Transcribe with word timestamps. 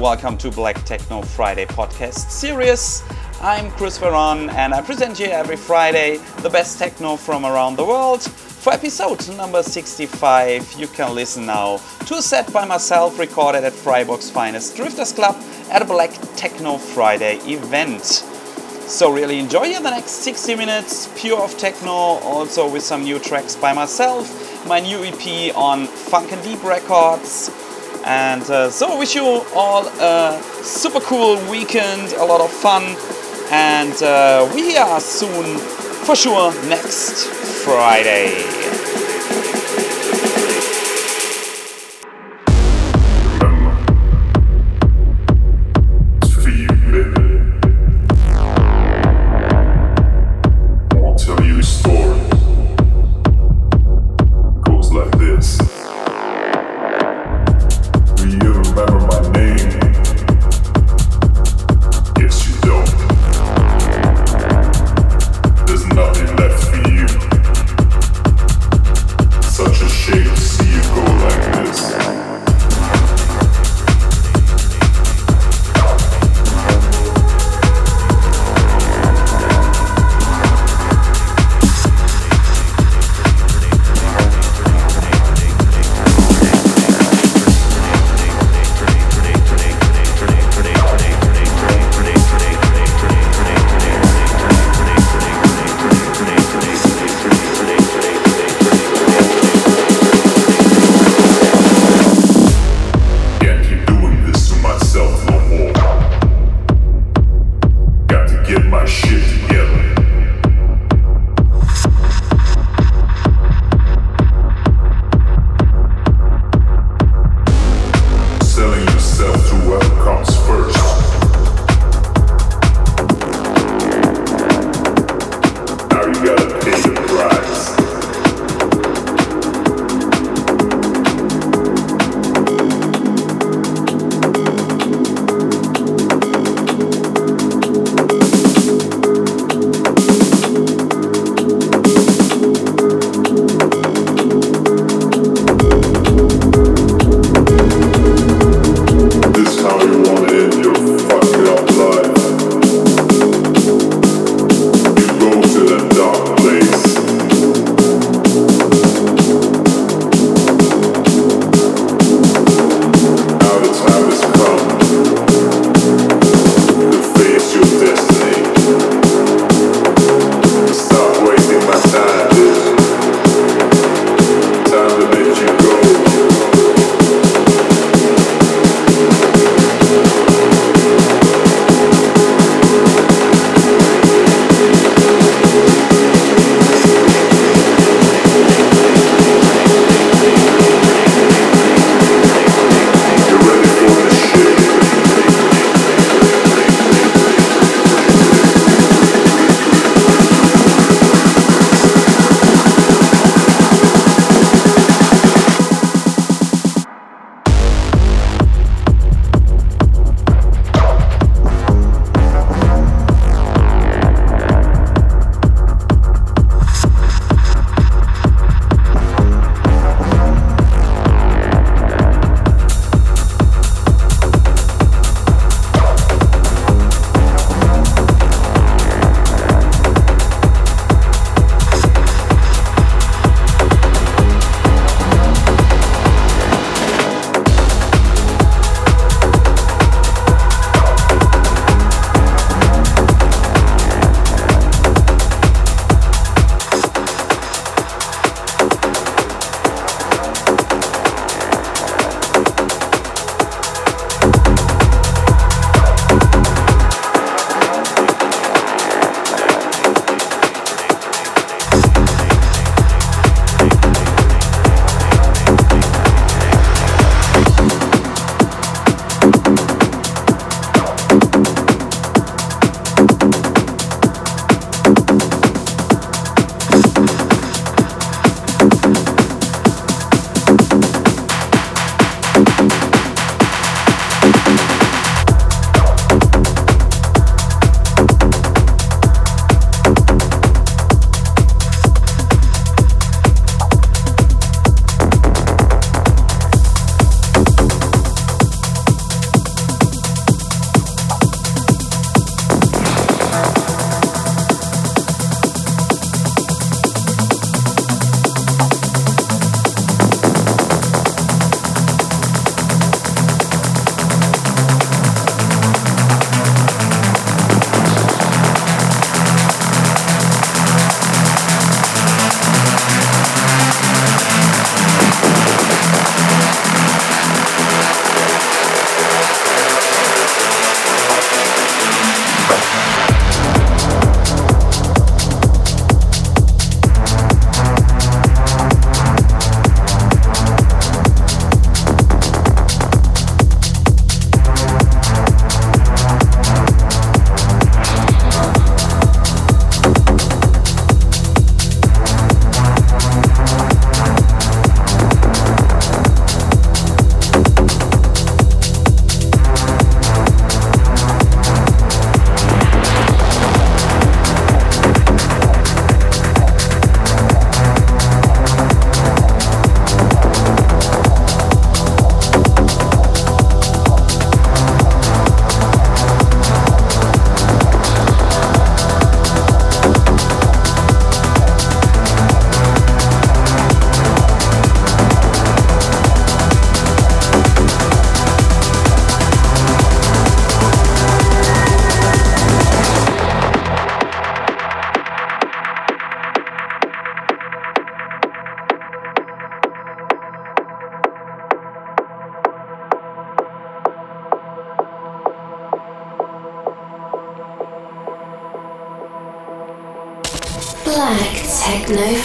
Welcome 0.00 0.38
to 0.38 0.50
Black 0.50 0.82
Techno 0.86 1.20
Friday 1.20 1.66
podcast 1.66 2.30
series. 2.30 3.02
I'm 3.42 3.70
Chris 3.72 3.98
Veron 3.98 4.50
and 4.54 4.72
I 4.72 4.80
present 4.80 5.20
you 5.20 5.26
every 5.26 5.58
Friday 5.58 6.16
the 6.40 6.48
best 6.48 6.78
techno 6.78 7.16
from 7.16 7.44
around 7.44 7.76
the 7.76 7.84
world. 7.84 8.22
For 8.22 8.72
episode 8.72 9.28
number 9.36 9.62
65, 9.62 10.72
you 10.78 10.86
can 10.88 11.14
listen 11.14 11.44
now 11.44 11.82
to 12.06 12.14
a 12.14 12.22
set 12.22 12.50
by 12.50 12.64
myself 12.64 13.18
recorded 13.18 13.62
at 13.62 13.74
Freiburg's 13.74 14.30
finest 14.30 14.74
Drifters 14.74 15.12
Club 15.12 15.36
at 15.70 15.82
a 15.82 15.84
Black 15.84 16.12
Techno 16.34 16.78
Friday 16.78 17.36
event. 17.40 18.02
So 18.02 19.12
really 19.12 19.38
enjoy 19.38 19.74
the 19.74 19.80
next 19.90 20.12
60 20.24 20.54
minutes, 20.54 21.10
pure 21.20 21.42
of 21.42 21.58
techno, 21.58 21.90
also 21.90 22.72
with 22.72 22.82
some 22.82 23.02
new 23.02 23.18
tracks 23.18 23.54
by 23.54 23.74
myself, 23.74 24.66
my 24.66 24.80
new 24.80 25.04
EP 25.04 25.54
on 25.54 25.86
Funk 25.86 26.32
and 26.32 26.42
Deep 26.42 26.64
Records, 26.64 27.50
and 28.04 28.42
uh, 28.50 28.70
so, 28.70 28.98
wish 28.98 29.14
you 29.14 29.24
all 29.54 29.86
a 29.86 30.40
super 30.62 31.00
cool 31.00 31.36
weekend, 31.50 32.12
a 32.14 32.24
lot 32.24 32.40
of 32.40 32.50
fun, 32.50 32.96
and 33.50 34.02
uh, 34.02 34.50
we 34.54 34.76
are 34.76 35.00
soon 35.00 35.58
for 36.04 36.16
sure 36.16 36.52
next 36.68 37.26
Friday. 37.64 38.69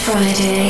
Friday. 0.06 0.65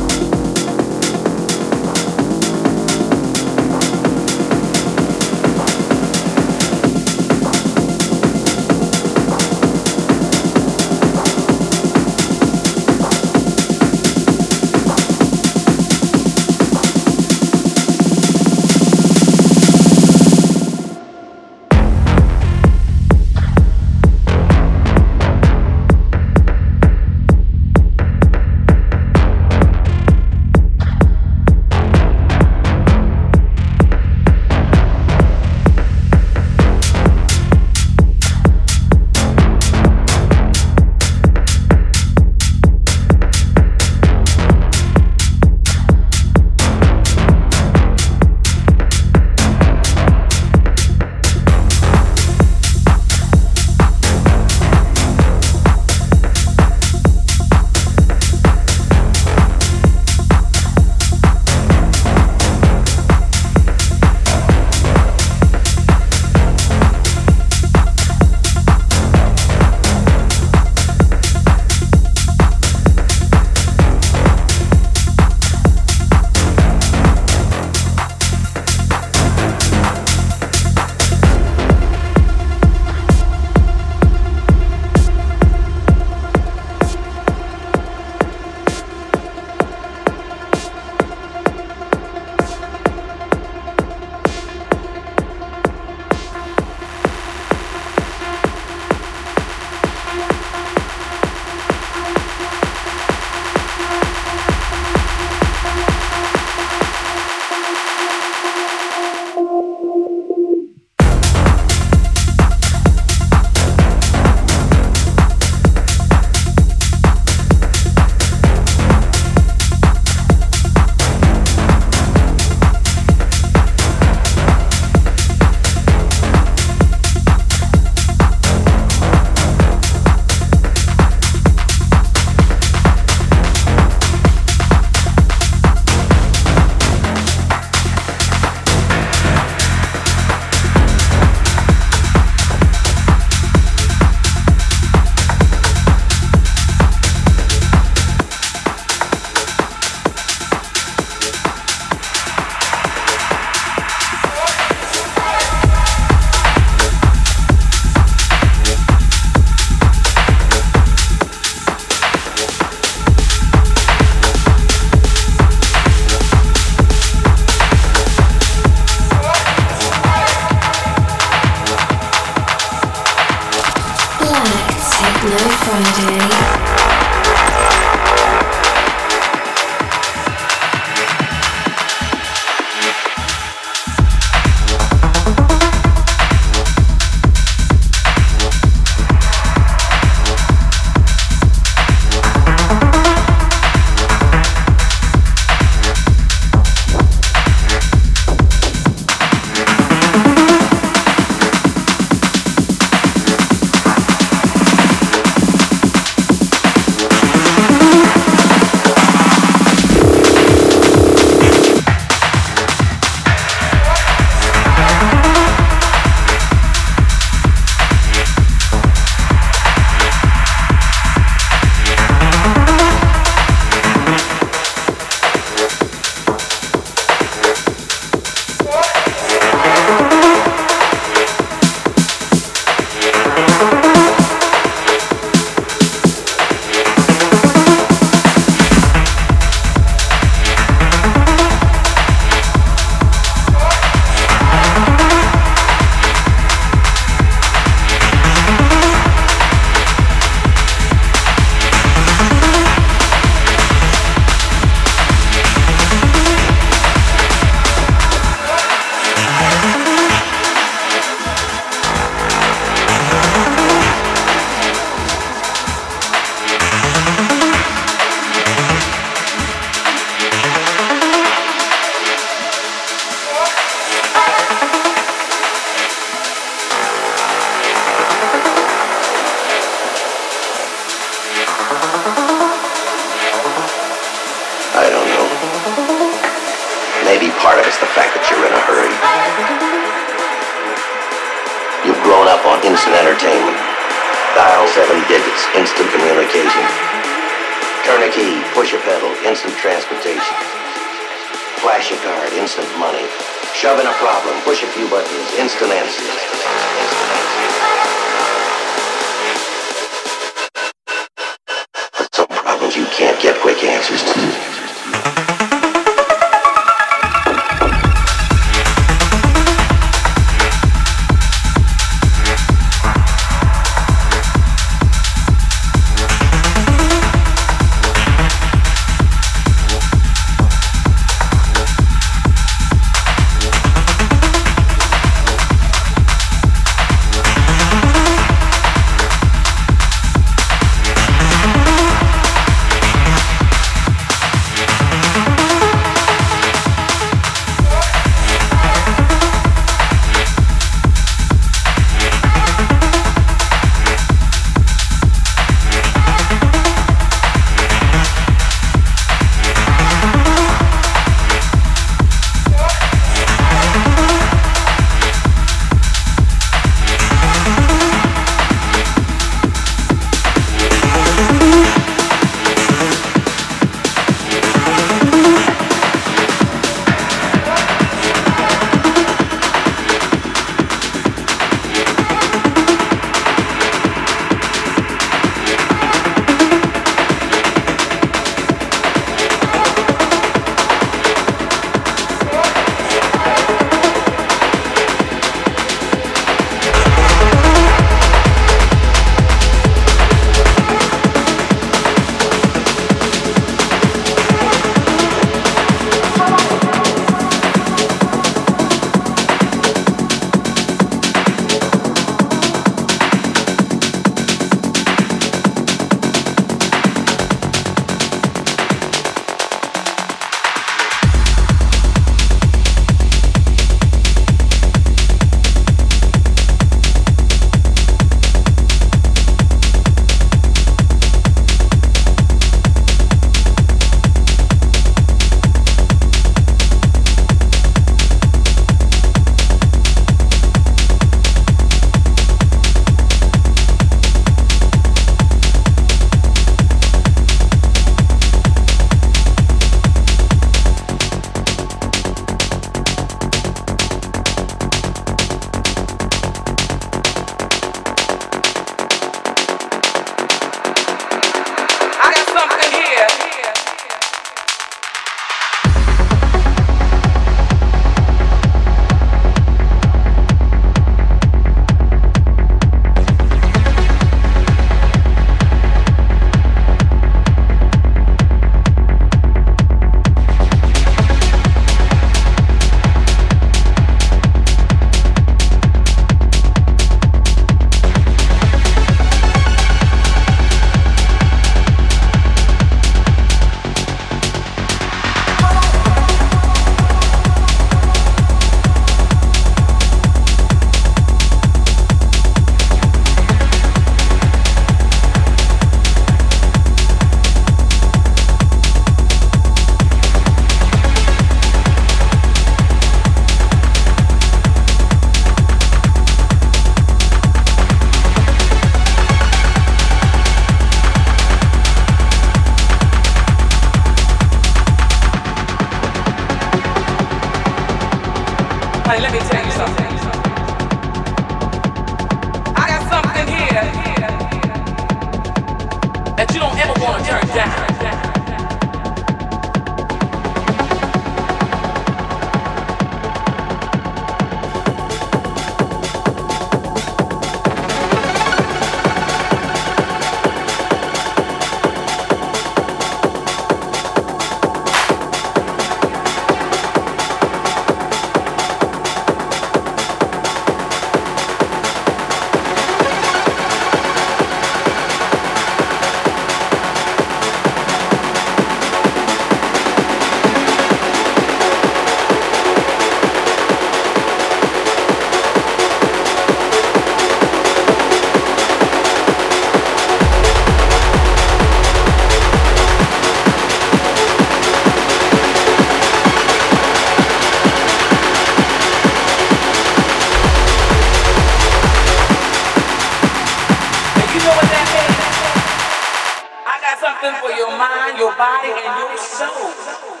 for 597.21 597.29
your 597.29 597.49
mind, 597.49 597.99
your 597.99 598.15
body, 598.17 598.49
and 598.49 598.89
your 598.89 598.97
soul. 598.97 600.00